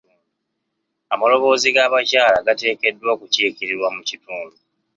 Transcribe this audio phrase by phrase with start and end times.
[1.13, 4.55] Amaloboozi g'abakyala gateekeddwa okukiikirirwa mu kitundu.